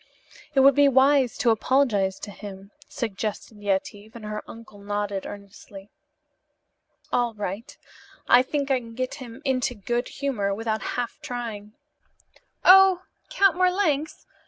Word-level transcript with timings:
"It 0.55 0.61
would 0.61 0.73
be 0.73 0.89
wisdom 0.89 1.41
to 1.43 1.49
apologize 1.51 2.17
to 2.21 2.31
him," 2.31 2.71
suggested 2.89 3.59
Yetive, 3.61 4.15
and 4.15 4.25
her 4.25 4.41
uncle 4.47 4.79
nodded 4.79 5.27
earnestly. 5.27 5.91
"All 7.13 7.35
right. 7.35 7.77
I 8.27 8.41
think 8.41 8.71
I 8.71 8.79
can 8.79 8.95
get 8.95 9.13
him 9.21 9.43
into 9.45 9.75
good 9.75 10.07
humor 10.07 10.55
without 10.55 10.81
half 10.97 11.19
trying. 11.21 11.73
Oh, 12.65 13.03
Count 13.29 13.55
Marlanx! 13.55 14.25